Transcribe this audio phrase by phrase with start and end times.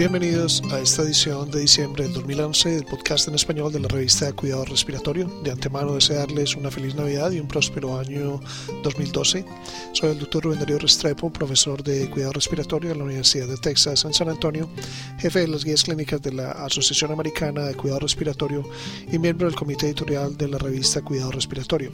[0.00, 4.32] Bienvenidos a esta edición de diciembre del 2011 del podcast en español de la revista
[4.32, 5.26] Cuidado Respiratorio.
[5.44, 8.40] De antemano desearles una feliz Navidad y un próspero año
[8.82, 9.44] 2012.
[9.92, 14.06] Soy el doctor Rubén Darío Restrepo, profesor de Cuidado Respiratorio en la Universidad de Texas
[14.06, 14.70] en San Antonio,
[15.18, 18.66] jefe de las guías clínicas de la Asociación Americana de Cuidado Respiratorio
[19.12, 21.90] y miembro del comité editorial de la revista Cuidado Respiratorio.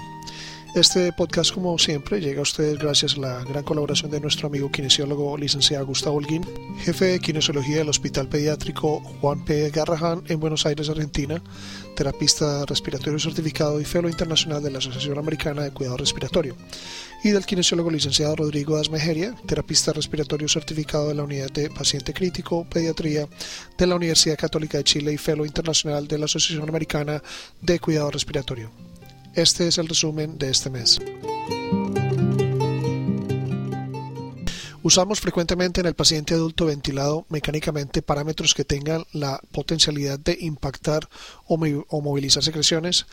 [0.76, 4.70] Este podcast, como siempre, llega a ustedes gracias a la gran colaboración de nuestro amigo
[4.70, 6.44] kinesiólogo licenciado Gustavo Holguín,
[6.80, 9.70] jefe de kinesiología del Hospital Pediátrico Juan P.
[9.70, 11.42] Garrahan en Buenos Aires, Argentina,
[11.94, 16.54] terapista respiratorio certificado y fellow internacional de la Asociación Americana de Cuidado Respiratorio,
[17.24, 22.66] y del kinesiólogo licenciado Rodrigo Asmejeria, terapista respiratorio certificado de la Unidad de Paciente Crítico,
[22.68, 23.26] Pediatría
[23.78, 27.22] de la Universidad Católica de Chile y fellow internacional de la Asociación Americana
[27.62, 28.70] de Cuidado Respiratorio.
[29.36, 30.98] Este es el resumen de este mes.
[34.82, 41.06] Usamos frecuentemente en el paciente adulto ventilado mecánicamente parámetros que tengan la potencialidad de impactar
[41.44, 41.58] o,
[42.00, 43.04] movilizar secreciones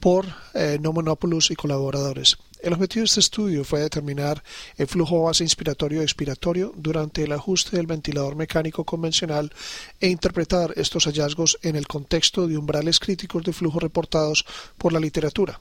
[0.00, 2.36] por eh, no monópolos y colaboradores.
[2.62, 4.42] El objetivo de este estudio fue determinar
[4.76, 9.50] el flujo base inspiratorio y expiratorio durante el ajuste del ventilador mecánico convencional
[9.98, 14.44] e interpretar estos hallazgos en el contexto de umbrales críticos de flujo reportados
[14.76, 15.58] por la literatura.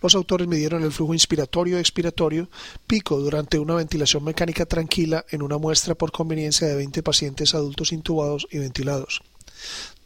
[0.00, 2.48] Los autores midieron el flujo inspiratorio y expiratorio
[2.86, 7.92] pico durante una ventilación mecánica tranquila en una muestra por conveniencia de 20 pacientes adultos
[7.92, 9.22] intubados y ventilados.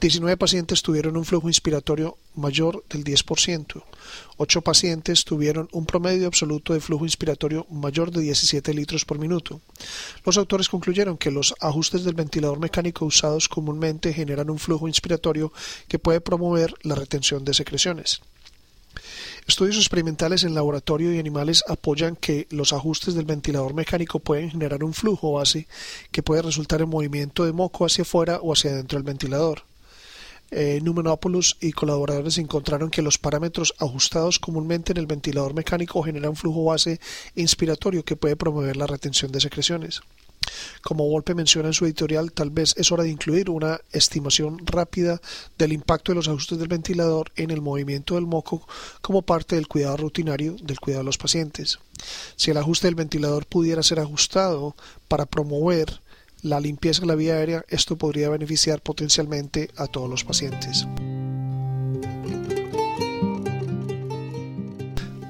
[0.00, 3.82] 19 pacientes tuvieron un flujo inspiratorio mayor del 10%.
[4.36, 9.60] 8 pacientes tuvieron un promedio absoluto de flujo inspiratorio mayor de 17 litros por minuto.
[10.24, 15.52] Los autores concluyeron que los ajustes del ventilador mecánico usados comúnmente generan un flujo inspiratorio
[15.88, 18.20] que puede promover la retención de secreciones.
[19.46, 24.82] Estudios experimentales en laboratorio y animales apoyan que los ajustes del ventilador mecánico pueden generar
[24.82, 25.68] un flujo base
[26.10, 29.62] que puede resultar en movimiento de moco hacia afuera o hacia adentro del ventilador.
[30.50, 36.34] Eh, Numenopoulos y colaboradores encontraron que los parámetros ajustados comúnmente en el ventilador mecánico generan
[36.34, 37.00] flujo base
[37.36, 40.00] inspiratorio que puede promover la retención de secreciones.
[40.82, 45.20] Como Volpe menciona en su editorial, tal vez es hora de incluir una estimación rápida
[45.58, 48.66] del impacto de los ajustes del ventilador en el movimiento del moco
[49.00, 51.78] como parte del cuidado rutinario del cuidado de los pacientes.
[52.36, 54.74] Si el ajuste del ventilador pudiera ser ajustado
[55.08, 56.00] para promover
[56.42, 60.86] la limpieza de la vía aérea, esto podría beneficiar potencialmente a todos los pacientes.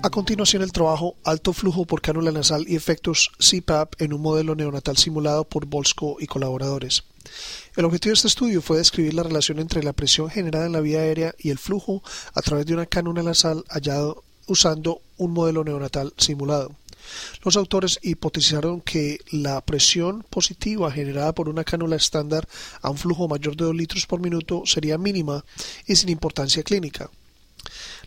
[0.07, 4.55] A continuación el trabajo Alto flujo por cánula nasal y efectos CPAP en un modelo
[4.55, 7.03] neonatal simulado por Bolsko y colaboradores.
[7.75, 10.81] El objetivo de este estudio fue describir la relación entre la presión generada en la
[10.81, 15.65] vía aérea y el flujo a través de una cánula nasal hallado usando un modelo
[15.65, 16.71] neonatal simulado.
[17.43, 22.47] Los autores hipotizaron que la presión positiva generada por una cánula estándar
[22.81, 25.45] a un flujo mayor de 2 litros por minuto sería mínima
[25.85, 27.11] y sin importancia clínica.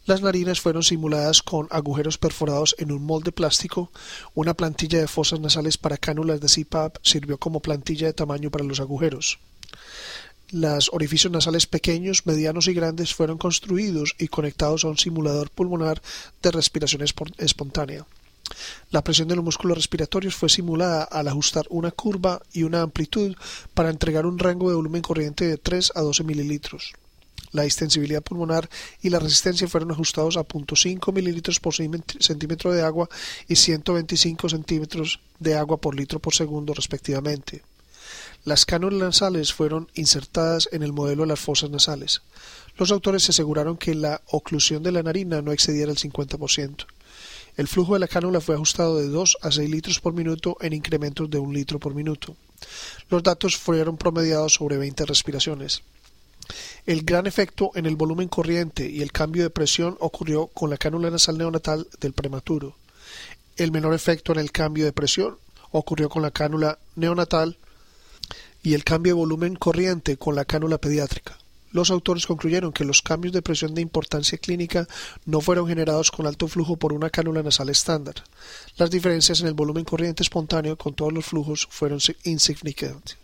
[0.06, 3.92] Las narinas fueron simuladas con agujeros perforados en un molde plástico.
[4.34, 8.64] Una plantilla de fosas nasales para cánulas de CPAP sirvió como plantilla de tamaño para
[8.64, 9.40] los agujeros.
[10.52, 16.02] Los orificios nasales pequeños, medianos y grandes fueron construidos y conectados a un simulador pulmonar
[16.42, 17.04] de respiración
[17.38, 18.06] espontánea.
[18.90, 23.36] La presión de los músculos respiratorios fue simulada al ajustar una curva y una amplitud
[23.76, 26.94] para entregar un rango de volumen corriente de 3 a 12 mililitros.
[27.52, 28.70] La extensibilidad pulmonar
[29.02, 33.10] y la resistencia fueron ajustados a 0.5 mililitros por centímetro de agua
[33.48, 37.64] y 125 centímetros de agua por litro por segundo respectivamente.
[38.46, 42.22] Las cánulas nasales fueron insertadas en el modelo de las fosas nasales.
[42.78, 46.86] Los autores se aseguraron que la oclusión de la narina no excediera el 50%.
[47.58, 50.72] El flujo de la cánula fue ajustado de 2 a 6 litros por minuto en
[50.72, 52.38] incrementos de 1 litro por minuto.
[53.10, 55.82] Los datos fueron promediados sobre 20 respiraciones.
[56.86, 60.78] El gran efecto en el volumen corriente y el cambio de presión ocurrió con la
[60.78, 62.76] cánula nasal neonatal del prematuro.
[63.58, 65.38] El menor efecto en el cambio de presión
[65.72, 67.58] ocurrió con la cánula neonatal
[68.64, 71.38] y el cambio de volumen corriente con la cánula pediátrica.
[71.72, 74.88] Los autores concluyeron que los cambios de presión de importancia clínica
[75.26, 78.16] no fueron generados con alto flujo por una cánula nasal estándar.
[78.78, 83.18] Las diferencias en el volumen corriente espontáneo con todos los flujos fueron insignificantes.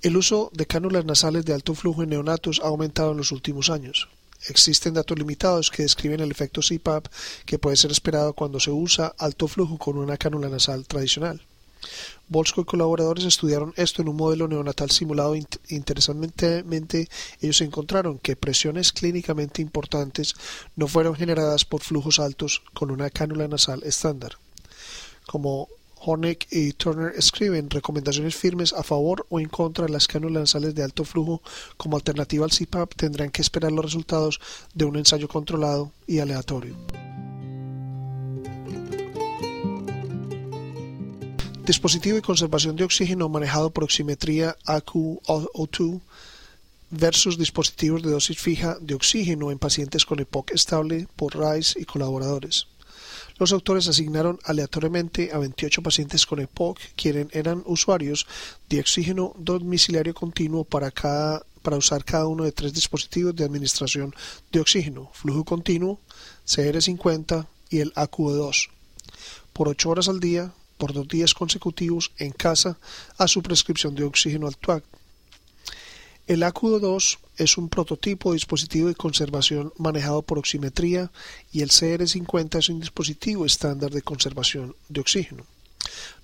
[0.00, 3.68] El uso de cánulas nasales de alto flujo en neonatos ha aumentado en los últimos
[3.68, 4.08] años.
[4.46, 7.08] Existen datos limitados que describen el efecto CPAP
[7.44, 11.42] que puede ser esperado cuando se usa alto flujo con una cánula nasal tradicional.
[12.28, 15.34] Bolsko y colaboradores estudiaron esto en un modelo neonatal simulado.
[15.68, 17.08] Interesantemente,
[17.40, 20.36] ellos encontraron que presiones clínicamente importantes
[20.76, 24.36] no fueron generadas por flujos altos con una cánula nasal estándar.
[25.26, 25.68] Como
[26.00, 30.74] Hornick y Turner escriben recomendaciones firmes a favor o en contra de las cánulas nasales
[30.74, 31.42] de alto flujo
[31.76, 34.40] como alternativa al CPAP tendrán que esperar los resultados
[34.74, 36.76] de un ensayo controlado y aleatorio.
[41.66, 46.00] Dispositivo de conservación de oxígeno manejado por oximetría AQO2
[46.90, 51.84] versus dispositivos de dosis fija de oxígeno en pacientes con EPOC estable por Rice y
[51.84, 52.68] colaboradores.
[53.38, 58.26] Los autores asignaron aleatoriamente a 28 pacientes con EPOC, quienes eran usuarios
[58.68, 60.92] de oxígeno domiciliario continuo para,
[61.76, 64.14] usar cada uno de tres dispositivos de administración
[64.50, 66.00] de oxígeno, flujo continuo,
[66.46, 68.70] CR50 y el AQ2,
[69.52, 72.78] por 8 horas al día, por dos días consecutivos en casa
[73.18, 74.48] a su prescripción de oxígeno.
[76.28, 81.10] El AQ2 es un prototipo de dispositivo de conservación manejado por oximetría
[81.52, 85.46] y el CR50 es un dispositivo estándar de conservación de oxígeno.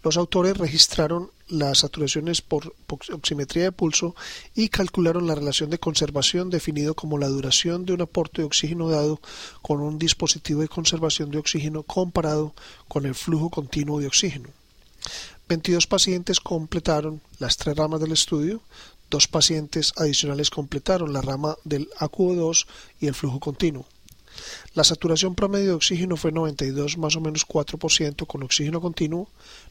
[0.03, 4.15] Los autores registraron las saturaciones por oximetría de pulso
[4.55, 8.91] y calcularon la relación de conservación definido como la duración de un aporte de oxígeno
[8.91, 9.23] dado
[9.63, 12.53] con un dispositivo de conservación de oxígeno comparado
[12.89, 14.51] con el flujo continuo de oxígeno.
[15.49, 18.63] 22 pacientes completaron las tres ramas del estudio,
[19.11, 22.67] Dos pacientes adicionales completaron la rama del AQ2
[23.01, 23.87] y el flujo continuo.
[24.75, 29.29] La saturación promedio de oxígeno fue 92 más o menos 4% con oxígeno continuo,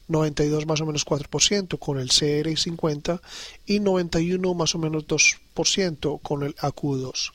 [0.07, 3.19] 92 más o menos 4% con el CR50
[3.65, 7.31] y 91 más o menos 2% con el AQ2.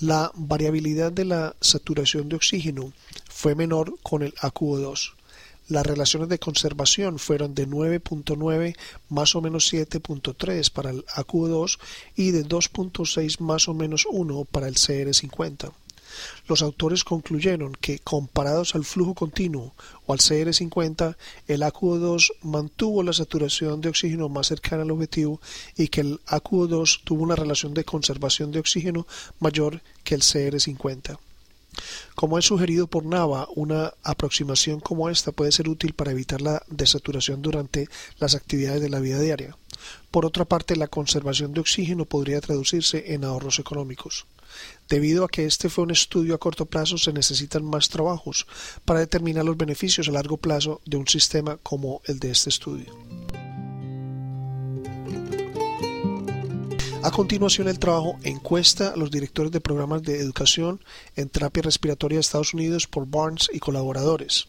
[0.00, 2.92] La variabilidad de la saturación de oxígeno
[3.28, 5.17] fue menor con el AQ2.
[5.68, 8.74] Las relaciones de conservación fueron de 9.9
[9.10, 11.78] más o menos 7.3 para el AQ2
[12.16, 15.70] y de 2.6 más o menos 1 para el CR50.
[16.46, 19.74] Los autores concluyeron que, comparados al flujo continuo
[20.06, 21.16] o al CR50,
[21.46, 25.38] el AQ2 mantuvo la saturación de oxígeno más cercana al objetivo
[25.76, 29.06] y que el AQ2 tuvo una relación de conservación de oxígeno
[29.38, 31.18] mayor que el CR50.
[32.14, 36.62] Como es sugerido por Nava, una aproximación como esta puede ser útil para evitar la
[36.68, 37.88] desaturación durante
[38.18, 39.56] las actividades de la vida diaria.
[40.10, 44.26] Por otra parte, la conservación de oxígeno podría traducirse en ahorros económicos.
[44.88, 48.46] Debido a que este fue un estudio a corto plazo, se necesitan más trabajos
[48.84, 53.17] para determinar los beneficios a largo plazo de un sistema como el de este estudio.
[57.08, 60.78] A continuación, el trabajo encuesta a los directores de programas de educación
[61.16, 64.46] en terapia respiratoria de Estados Unidos por Barnes y colaboradores.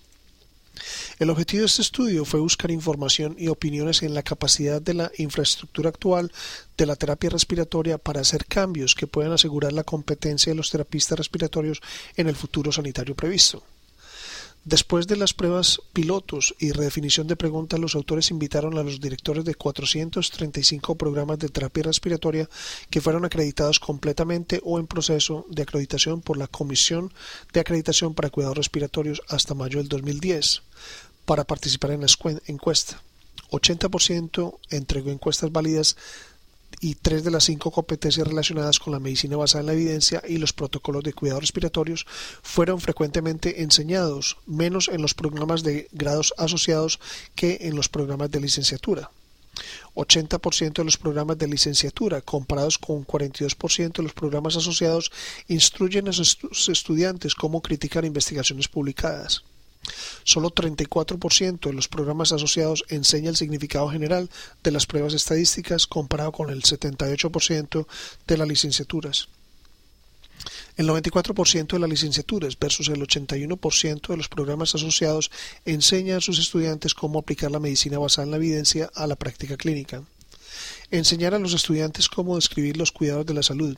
[1.19, 5.09] El objetivo de este estudio fue buscar información y opiniones en la capacidad de la
[5.17, 6.33] infraestructura actual
[6.77, 11.17] de la terapia respiratoria para hacer cambios que puedan asegurar la competencia de los terapistas
[11.17, 11.79] respiratorios
[12.17, 13.63] en el futuro sanitario previsto.
[14.65, 19.45] Después de las pruebas pilotos y redefinición de preguntas, los autores invitaron a los directores
[19.45, 22.49] de 435 programas de terapia respiratoria
[22.89, 27.13] que fueron acreditados completamente o en proceso de acreditación por la Comisión
[27.53, 30.61] de Acreditación para Cuidados Respiratorios hasta mayo del 2010
[31.25, 32.07] para participar en la
[32.47, 33.01] encuesta.
[33.51, 35.95] 80% entregó encuestas válidas
[36.79, 40.37] y tres de las cinco competencias relacionadas con la medicina basada en la evidencia y
[40.37, 42.05] los protocolos de cuidados respiratorios
[42.41, 46.99] fueron frecuentemente enseñados, menos en los programas de grados asociados
[47.35, 49.11] que en los programas de licenciatura.
[49.95, 55.11] 80% de los programas de licenciatura, comparados con 42% de los programas asociados,
[55.47, 59.43] instruyen a sus estudiantes cómo criticar investigaciones publicadas.
[60.23, 64.29] Solo 34% de los programas asociados enseña el significado general
[64.63, 67.87] de las pruebas estadísticas comparado con el 78%
[68.27, 69.29] de las licenciaturas.
[70.77, 75.31] El 94% de las licenciaturas versus el 81% de los programas asociados
[75.65, 79.57] enseña a sus estudiantes cómo aplicar la medicina basada en la evidencia a la práctica
[79.57, 80.03] clínica.
[80.91, 83.77] Enseñar a los estudiantes cómo describir los cuidados de la salud,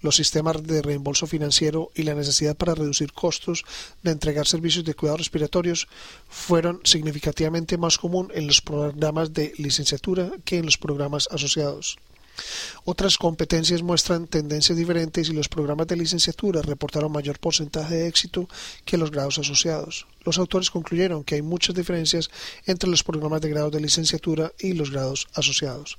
[0.00, 3.64] los sistemas de reembolso financiero y la necesidad para reducir costos
[4.02, 5.88] de entregar servicios de cuidados respiratorios
[6.28, 11.96] fueron significativamente más común en los programas de licenciatura que en los programas asociados.
[12.84, 18.48] Otras competencias muestran tendencias diferentes y los programas de licenciatura reportaron mayor porcentaje de éxito
[18.84, 20.06] que los grados asociados.
[20.24, 22.30] Los autores concluyeron que hay muchas diferencias
[22.66, 25.98] entre los programas de grados de licenciatura y los grados asociados.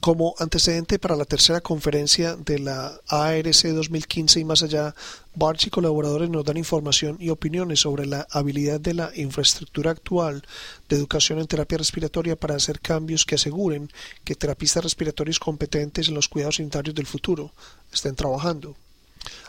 [0.00, 4.94] Como antecedente para la tercera conferencia de la ARC 2015 y más allá,
[5.34, 10.42] Barch y colaboradores nos dan información y opiniones sobre la habilidad de la infraestructura actual
[10.88, 13.90] de educación en terapia respiratoria para hacer cambios que aseguren
[14.24, 17.52] que terapistas respiratorios competentes en los cuidados sanitarios del futuro
[17.92, 18.76] estén trabajando.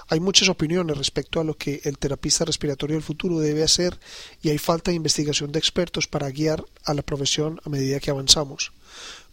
[0.10, 3.98] Hay muchas opiniones respecto a lo que el terapista respiratorio del futuro debe hacer
[4.42, 8.12] y hay falta de investigación de expertos para guiar a la profesión a medida que
[8.12, 8.74] avanzamos.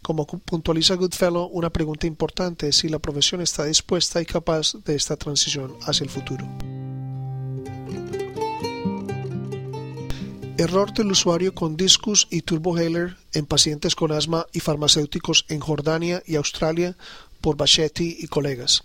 [0.01, 4.95] Como puntualiza Goodfellow, una pregunta importante es si la profesión está dispuesta y capaz de
[4.95, 6.47] esta transición hacia el futuro.
[10.57, 16.21] Error del usuario con discus y turbohaler en pacientes con asma y farmacéuticos en Jordania
[16.25, 16.97] y Australia
[17.39, 18.83] por Bachetti y colegas.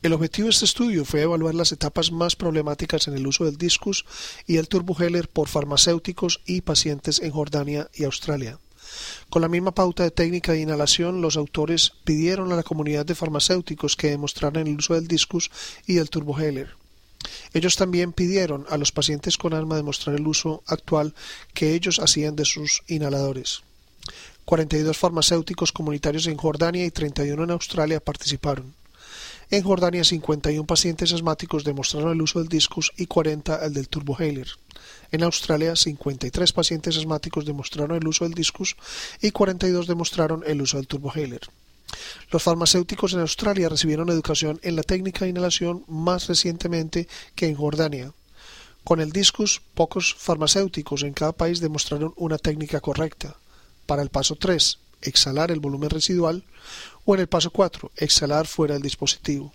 [0.00, 3.58] El objetivo de este estudio fue evaluar las etapas más problemáticas en el uso del
[3.58, 4.04] discus
[4.46, 8.58] y el turboheller por farmacéuticos y pacientes en Jordania y Australia.
[9.30, 13.14] Con la misma pauta de técnica de inhalación, los autores pidieron a la comunidad de
[13.14, 15.50] farmacéuticos que demostraran el uso del discus
[15.86, 16.76] y del turboheller.
[17.52, 21.14] Ellos también pidieron a los pacientes con asma demostrar el uso actual
[21.52, 23.62] que ellos hacían de sus inhaladores.
[24.44, 28.77] 42 farmacéuticos comunitarios en Jordania y 31 en Australia participaron.
[29.50, 34.48] En Jordania, 51 pacientes asmáticos demostraron el uso del discus y 40 el del turbohaler.
[35.10, 38.76] En Australia, 53 pacientes asmáticos demostraron el uso del discus
[39.22, 41.40] y 42 demostraron el uso del turbohaler.
[42.30, 47.56] Los farmacéuticos en Australia recibieron educación en la técnica de inhalación más recientemente que en
[47.56, 48.12] Jordania.
[48.84, 53.36] Con el discus, pocos farmacéuticos en cada país demostraron una técnica correcta.
[53.86, 56.44] Para el paso 3, exhalar el volumen residual,
[57.08, 59.54] o en el paso 4, exhalar fuera del dispositivo.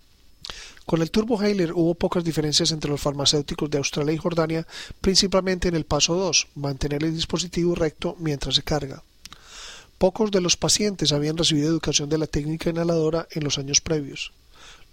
[0.88, 4.66] Con el turbohaler hubo pocas diferencias entre los farmacéuticos de Australia y Jordania,
[5.02, 9.04] principalmente en el paso 2, mantener el dispositivo recto mientras se carga.
[10.00, 14.32] Pocos de los pacientes habían recibido educación de la técnica inhaladora en los años previos.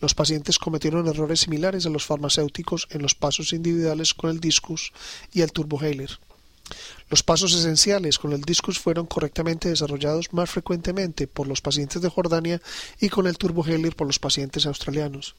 [0.02, 4.92] Los pacientes cometieron errores similares a los farmacéuticos en los pasos individuales con el discus
[5.32, 6.10] y el turbohaler.
[7.08, 12.08] Los pasos esenciales con el discus fueron correctamente desarrollados más frecuentemente por los pacientes de
[12.08, 12.62] Jordania
[13.00, 15.34] y con el turboheller por los pacientes australianos.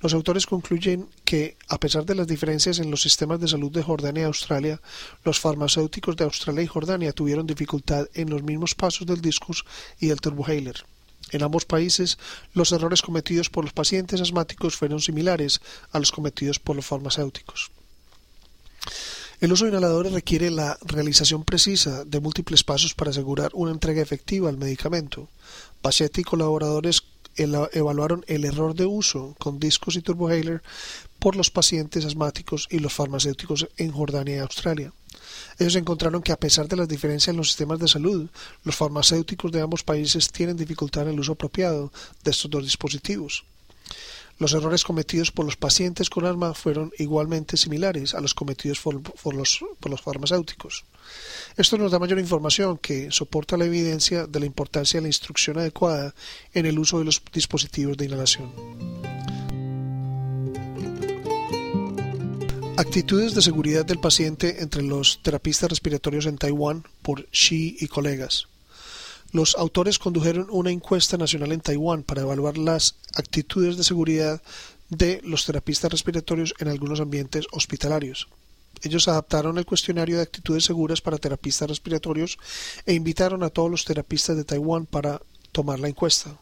[0.00, 3.82] Los autores concluyen que, a pesar de las diferencias en los sistemas de salud de
[3.82, 4.80] Jordania y Australia,
[5.24, 9.64] los farmacéuticos de Australia y Jordania tuvieron dificultad en los mismos pasos del discus
[9.98, 10.84] y el turbohaler.
[11.30, 12.18] En ambos países,
[12.54, 15.60] los errores cometidos por los pacientes asmáticos fueron similares
[15.92, 17.70] a los cometidos por los farmacéuticos.
[19.40, 24.02] El uso de inhaladores requiere la realización precisa de múltiples pasos para asegurar una entrega
[24.02, 25.28] efectiva al medicamento.
[25.80, 27.04] Bachetti y colaboradores
[27.36, 30.60] evaluaron el error de uso con discos y turbohaler
[31.20, 34.92] por los pacientes asmáticos y los farmacéuticos en Jordania y Australia.
[35.60, 38.28] Ellos encontraron que a pesar de las diferencias en los sistemas de salud,
[38.64, 41.92] los farmacéuticos de ambos países tienen dificultad en el uso apropiado
[42.24, 43.44] de estos dos dispositivos.
[44.38, 48.94] Los errores cometidos por los pacientes con asma fueron igualmente similares a los cometidos por,
[49.34, 50.84] los, farmacéuticos.
[51.56, 55.58] Esto nos da mayor información que soporta la evidencia de la importancia de la instrucción
[55.58, 56.14] adecuada
[56.54, 58.52] en el uso de los dispositivos de inhalación.
[62.76, 68.46] Actitudes de seguridad del paciente entre los terapistas respiratorios en Taiwán por Shi y colegas.
[69.30, 74.40] Los autores condujeron una encuesta nacional en Taiwán para evaluar las actitudes de seguridad
[74.88, 78.28] de los terapistas respiratorios en algunos ambientes hospitalarios.
[78.82, 82.38] Ellos adaptaron el cuestionario de actitudes seguras para terapistas respiratorios
[82.86, 85.20] e invitaron a todos los terapistas de Taiwán para
[85.52, 86.34] tomar la encuesta.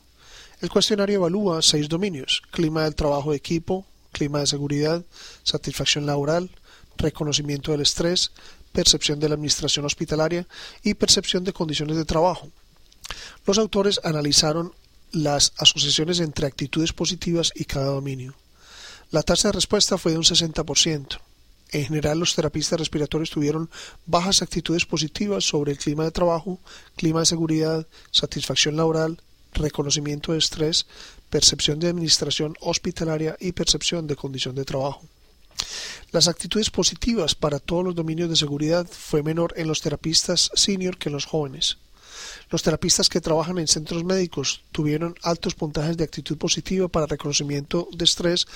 [0.61, 5.05] El cuestionario evalúa seis dominios, clima del trabajo de equipo, clima de seguridad,
[5.43, 6.51] satisfacción laboral,
[6.99, 8.31] reconocimiento del estrés,
[8.73, 10.47] percepción de la administración hospitalaria
[10.85, 12.49] y percepción de condiciones de trabajo.
[13.47, 14.73] Los autores analizaron
[15.13, 18.35] las asociaciones entre actitudes positivas y cada dominio.
[19.11, 21.21] La tasa de respuesta fue de un 60%.
[21.73, 23.71] En general, los terapistas respiratorios tuvieron
[24.07, 26.61] bajas actitudes positivas sobre el clima de trabajo,
[26.97, 29.21] clima de seguridad, satisfacción laboral,
[29.53, 30.87] reconocimiento de estrés,
[31.31, 35.03] percepción de administración hospitalaria y percepción de condición de trabajo.
[36.13, 40.99] Las actitudes positivas para todos los dominios de seguridad fue menor en los terapistas senior
[40.99, 41.79] que en los jóvenes.
[42.51, 47.89] Los terapistas que trabajan en centros médicos tuvieron altos puntajes de actitud positiva para reconocimiento
[47.93, 48.47] de estrés,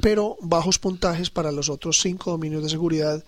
[0.00, 3.24] pero bajos puntajes para los otros cinco dominios de seguridad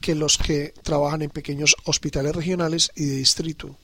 [0.00, 3.76] que los que trabajan en pequeños hospitales regionales y de distrito.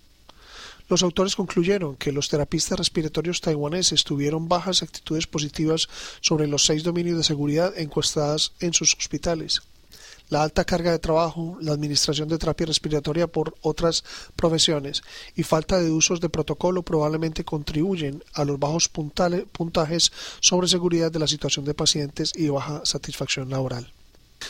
[0.88, 5.88] Los autores concluyeron que los terapistas respiratorios taiwaneses tuvieron bajas actitudes positivas
[6.20, 9.62] sobre los seis dominios de seguridad encuestadas en sus hospitales
[10.30, 14.04] la alta carga de trabajo, la administración de terapia respiratoria por otras
[14.36, 15.02] profesiones
[15.36, 21.18] y falta de usos de protocolo probablemente contribuyen a los bajos puntajes sobre seguridad de
[21.18, 23.92] la situación de pacientes y baja satisfacción laboral.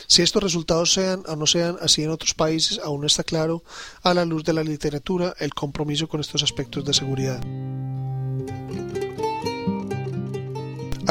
[0.07, 3.63] Si estos resultados sean o no sean así en otros países, aún no está claro
[4.03, 7.41] a la luz de la literatura el compromiso con estos aspectos de seguridad.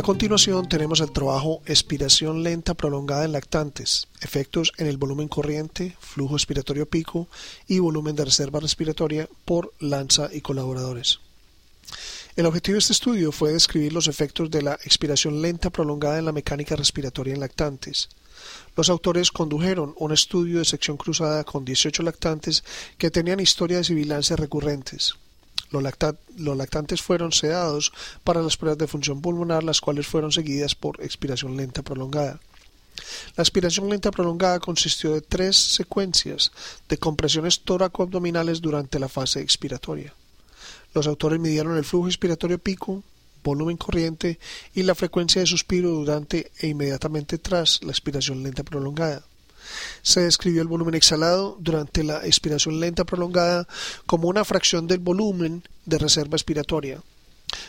[0.00, 5.94] A continuación tenemos el trabajo expiración lenta prolongada en lactantes, efectos en el volumen corriente,
[6.00, 7.28] flujo expiratorio pico
[7.68, 11.20] y volumen de reserva respiratoria por Lanza y colaboradores.
[12.34, 16.24] El objetivo de este estudio fue describir los efectos de la expiración lenta prolongada en
[16.24, 18.08] la mecánica respiratoria en lactantes.
[18.76, 22.64] Los autores condujeron un estudio de sección cruzada con 18 lactantes
[22.96, 25.16] que tenían historias de sibilancias recurrentes.
[25.70, 25.82] Los,
[26.56, 27.92] lactantes fueron sedados
[28.24, 32.40] para las pruebas de función pulmonar, las cuales fueron seguidas por expiración lenta prolongada.
[33.36, 36.52] La expiración lenta prolongada consistió de tres secuencias
[36.88, 40.12] de compresiones tóraco-abdominales durante la fase expiratoria.
[40.94, 43.02] Los autores midieron el flujo expiratorio pico,
[43.42, 44.38] volumen corriente
[44.74, 49.22] y la frecuencia de suspiro durante e inmediatamente tras la expiración lenta prolongada.
[50.02, 53.66] Se describió el volumen exhalado durante la expiración lenta prolongada
[54.06, 57.02] como una fracción del volumen de reserva expiratoria.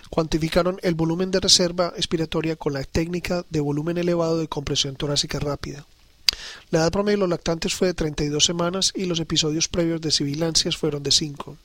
[0.10, 5.39] Cuantificaron el volumen de reserva expiratoria con la técnica de volumen elevado de compresión torácica
[5.39, 5.86] rápida.
[6.69, 10.12] La edad promedio de los lactantes fue de 32 semanas y los episodios previos de
[10.12, 11.57] sibilancias fueron de 5.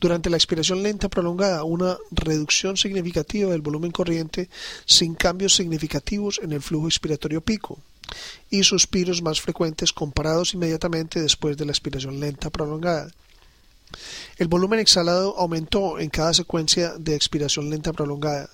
[0.00, 4.48] Durante la expiración lenta prolongada, una reducción significativa del volumen corriente
[4.84, 7.78] sin cambios significativos en el flujo expiratorio pico
[8.50, 13.10] y suspiros más frecuentes comparados inmediatamente después de la expiración lenta prolongada.
[14.36, 18.50] El volumen exhalado aumentó en cada secuencia de expiración lenta prolongada.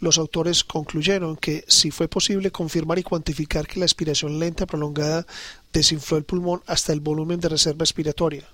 [0.00, 5.26] Los autores concluyeron que si fue posible confirmar y cuantificar que la expiración lenta prolongada
[5.72, 8.48] desinfló el pulmón hasta el volumen de reserva expiratoria,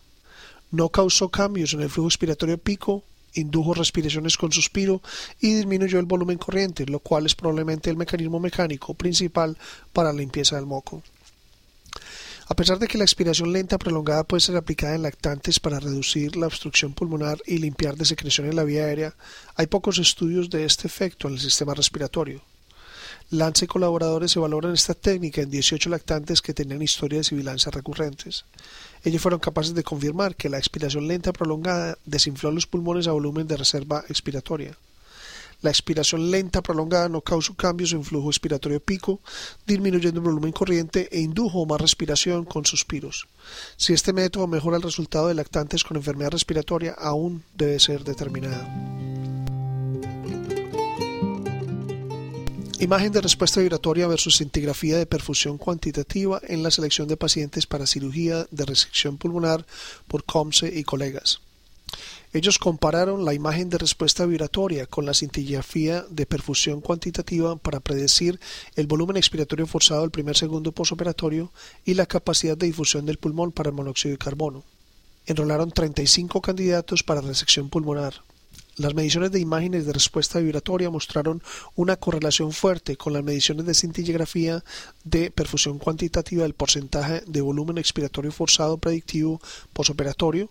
[0.71, 3.05] no causó cambios en el flujo expiratorio pico
[3.37, 5.01] indujo respiraciones con suspiro
[5.41, 9.57] y disminuyó el volumen corriente, lo cual es probablemente el mecanismo mecánico principal
[9.93, 11.03] para la limpieza del moco.
[12.49, 16.37] A pesar de que la expiración lenta prolongada puede ser aplicada en lactantes para reducir
[16.37, 19.15] la obstrucción pulmonar y limpiar de secreción en la vía aérea,
[19.57, 22.43] hay pocos estudios de este efecto en el sistema respiratorio.
[23.31, 28.45] Lance y colaboradores evaluaron esta técnica en 18 lactantes que tenían historias de sibilancias recurrentes.
[29.03, 33.49] Ellos fueron capaces de confirmar que la expiración lenta prolongada desinfló los pulmones a volumen
[33.49, 34.77] de reserva expiratoria.
[35.61, 39.21] La expiración lenta prolongada no causó cambios en flujo expiratorio pico,
[39.67, 43.27] disminuyendo el volumen corriente e indujo más respiración con suspiros.
[43.77, 49.16] Si este método mejora el resultado de lactantes con enfermedad respiratoria, aún debe ser determinado.
[52.79, 57.87] Imagen de respuesta vibratoria versus cintigrafía de perfusión cuantitativa en la selección de pacientes para
[57.87, 59.65] cirugía de resección pulmonar
[60.07, 61.41] por Comse y colegas.
[62.35, 68.39] Ellos compararon la imagen de respuesta vibratoria con la cintigrafía de perfusión cuantitativa para predecir
[68.75, 71.51] el volumen expiratorio forzado del primer segundo posoperatorio
[71.87, 74.65] y la capacidad de difusión del pulmón para el monóxido de carbono.
[75.25, 78.23] Enrolaron 35 candidatos para resección pulmonar.
[78.79, 81.43] Las mediciones de imágenes de respuesta vibratoria mostraron
[81.77, 84.63] una correlación fuerte con las mediciones de cintigrafía
[85.03, 89.41] de perfusión cuantitativa del porcentaje de volumen expiratorio forzado predictivo
[89.73, 90.51] posoperatorio,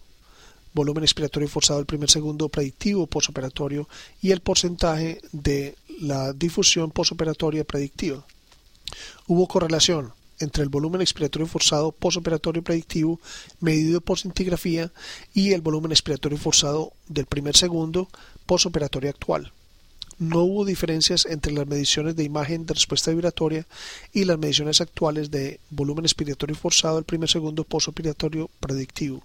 [0.74, 3.88] volumen expiratorio forzado del primer segundo predictivo posoperatorio
[4.24, 8.26] y el porcentaje de la difusión posoperatoria predictiva.
[9.28, 13.20] Hubo correlación entre el volumen expiratorio forzado posoperatorio predictivo
[13.60, 14.92] medido por cintigrafía
[15.34, 18.10] y el volumen expiratorio forzado del primer segundo
[18.46, 19.52] posoperatorio actual.
[20.18, 23.68] No hubo diferencias entre las mediciones de imagen de respuesta vibratoria
[24.14, 29.22] y las mediciones actuales de volumen expiratorio forzado del primer segundo posoperatorio predictivo.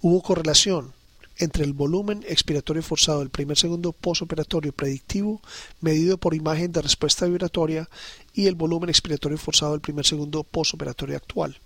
[0.00, 0.92] Hubo correlación
[1.38, 5.40] entre el volumen expiratorio forzado del primer segundo posoperatorio predictivo
[5.80, 7.88] medido por imagen de respuesta vibratoria
[8.32, 11.56] y el volumen expiratorio forzado del primer segundo posoperatorio actual.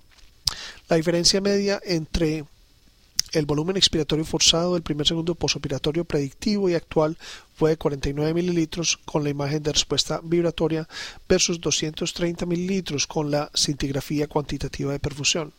[0.88, 2.44] La diferencia media entre
[3.32, 7.16] el volumen expiratorio forzado del primer segundo posoperatorio predictivo y actual
[7.54, 10.88] fue de 49 mililitros con la imagen de respuesta vibratoria
[11.28, 15.52] versus 230 mililitros con la cintigrafía cuantitativa de perfusión.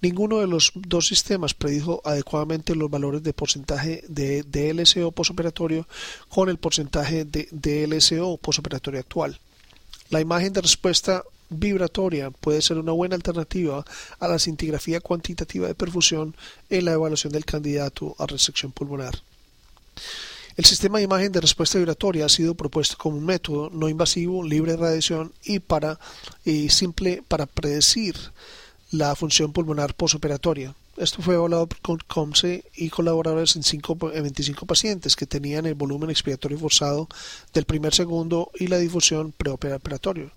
[0.00, 5.86] Ninguno de los dos sistemas predijo adecuadamente los valores de porcentaje de DLCO posoperatorio
[6.28, 9.38] con el porcentaje de DLCO posoperatorio actual.
[10.10, 13.84] La imagen de respuesta vibratoria puede ser una buena alternativa
[14.18, 16.36] a la cintigrafía cuantitativa de perfusión
[16.70, 19.20] en la evaluación del candidato a resección pulmonar.
[20.56, 24.42] El sistema de imagen de respuesta vibratoria ha sido propuesto como un método no invasivo,
[24.42, 25.98] libre de radiación y para
[26.44, 28.16] y simple para predecir
[28.90, 30.74] la función pulmonar posoperatoria.
[30.96, 36.58] Esto fue evaluado por COMSE y colaboradores en, 25 pacientes que tenían el volumen expiratorio
[36.58, 37.08] forzado
[37.52, 40.30] del primer segundo y la difusión preoperatorio.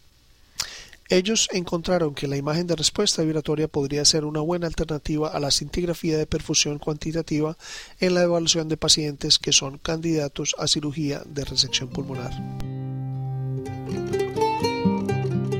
[1.07, 5.49] Ellos encontraron que la imagen de respuesta vibratoria podría ser una buena alternativa a la
[5.49, 7.57] cintigrafía de perfusión cuantitativa
[7.99, 12.88] en la evaluación de pacientes que son candidatos a cirugía de resección pulmonar.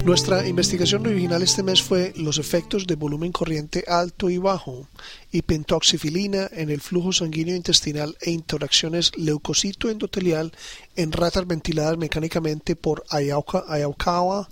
[0.06, 4.88] Nuestra investigación original este mes fue los efectos de volumen corriente alto y bajo
[5.32, 10.52] y pentoxifilina en el flujo sanguíneo intestinal e interacciones leucocito endotelial
[10.96, 14.50] en ratas ventiladas mecánicamente por Ayaukawa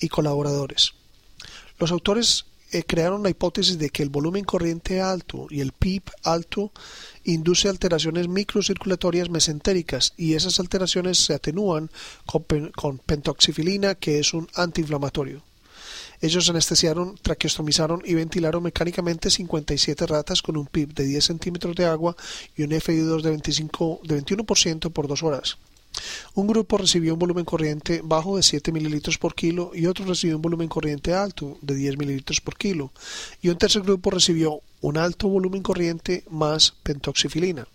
[0.00, 0.92] y colaboradores.
[1.78, 6.02] Los autores eh, crearon la hipótesis de que el volumen corriente alto y el PIB
[6.24, 6.72] alto
[7.22, 11.88] induce alteraciones microcirculatorias mesentéricas y esas alteraciones se atenúan
[12.26, 15.44] con, pentoxifilina que es un antiinflamatorio.
[16.20, 21.84] Ellos anestesiaron, traqueostomizaron y ventilaron mecánicamente 57 ratas con un PIB de 10 centímetros de
[21.84, 22.16] agua
[22.56, 25.58] y un FI2 de, 25, de 21% por dos horas.
[26.34, 30.36] Un grupo recibió un volumen corriente bajo de 7 mililitros por kilo y otro recibió
[30.36, 32.92] un volumen corriente alto de 10 mililitros por kilo
[33.40, 37.66] y un tercer grupo recibió un alto volumen corriente más pentoxifilina.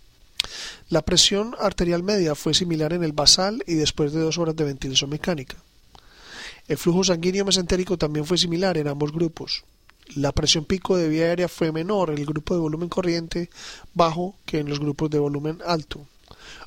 [0.88, 4.64] La presión arterial media fue similar en el basal y después de dos horas de
[4.64, 5.56] ventilación mecánica.
[6.68, 9.64] El flujo sanguíneo mesentérico también fue similar en ambos grupos.
[10.16, 13.48] La presión pico de vía aérea fue menor en el grupo de volumen corriente
[13.94, 16.06] bajo que en los grupos de volumen alto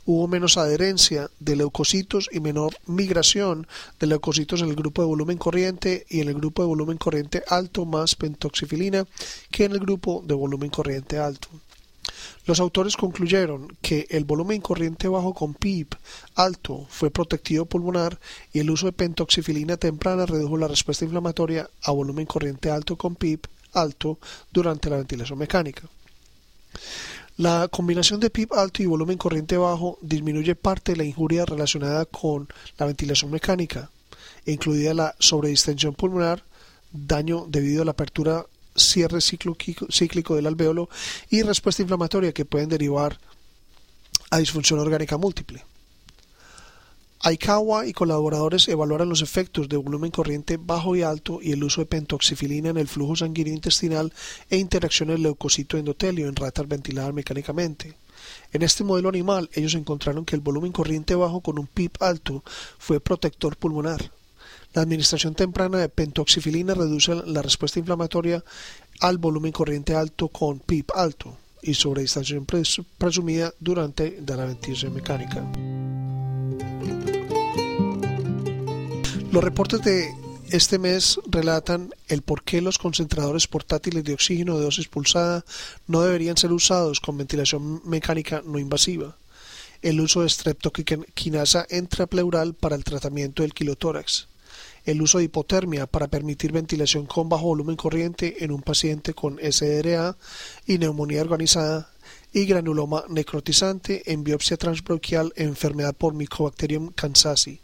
[0.05, 3.67] hubo menos adherencia de leucocitos y menor migración
[3.99, 7.43] de leucocitos en el grupo de volumen corriente y en el grupo de volumen corriente
[7.47, 9.05] alto más pentoxifilina
[9.51, 11.49] que en el grupo de volumen corriente alto.
[12.45, 15.87] Los autores concluyeron que el volumen corriente bajo con PIB
[16.35, 18.19] alto fue protectivo pulmonar
[18.51, 23.15] y el uso de pentoxifilina temprana redujo la respuesta inflamatoria a volumen corriente alto con
[23.15, 23.39] PIB
[23.73, 24.19] alto
[24.51, 25.83] durante la ventilación mecánica.
[27.37, 32.05] La combinación de PIB alto y volumen corriente bajo disminuye parte de la injuria relacionada
[32.05, 33.89] con la ventilación mecánica,
[34.45, 36.43] incluida la sobredistensión pulmonar,
[36.91, 40.89] daño debido a la apertura cierre cíclico del alveolo
[41.31, 43.19] y respuesta inflamatoria que pueden derivar
[44.29, 45.63] a disfunción orgánica múltiple.
[47.25, 51.79] Aikawa y colaboradores evaluaron los efectos de volumen corriente bajo y alto y el uso
[51.79, 54.11] de pentoxifilina en el flujo sanguíneo intestinal
[54.49, 57.95] e interacciones leucocito-endotelio en ratas ventiladas mecánicamente.
[58.51, 62.43] En este modelo animal, ellos encontraron que el volumen corriente bajo con un PIB alto
[62.77, 64.11] fue protector pulmonar.
[64.73, 68.43] La administración temprana de pentoxifilina reduce la respuesta inflamatoria
[68.99, 72.41] al volumen corriente alto con PIB alto y sobredistancia
[72.97, 75.49] presumida durante la ventilación mecánica.
[79.33, 80.13] Los reportes de
[80.51, 85.43] este mes relatan el por qué los concentradores portátiles de oxígeno de dosis pulsada
[85.87, 89.17] no deberían ser usados con ventilación mecánica no invasiva,
[89.81, 94.27] el uso de streptoquinasa intrapleural para el tratamiento del quilotórax,
[94.85, 99.39] el uso de hipotermia para permitir ventilación con bajo volumen corriente en un paciente con
[99.39, 100.15] SDRA
[100.67, 101.89] y neumonía organizada
[102.33, 107.61] y granuloma necrotizante en biopsia transbronquial enfermedad por Mycobacterium kansasi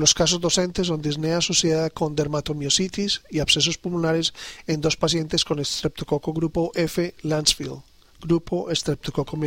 [0.00, 4.32] los casos docentes son disnea asociada con dermatomiositis y abscesos pulmonares
[4.66, 7.82] en dos pacientes con Streptococo grupo F Landsfield,
[8.22, 9.38] grupo Streptococo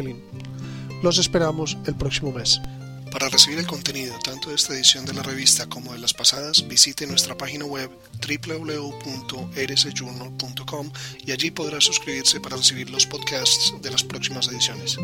[1.02, 2.62] Los esperamos el próximo mes.
[3.12, 6.68] Para recibir el contenido tanto de esta edición de la revista como de las pasadas,
[6.68, 7.90] visite nuestra página web
[8.22, 10.92] www.rsjournal.com
[11.26, 15.00] y allí podrá suscribirse para recibir los podcasts de las próximas ediciones.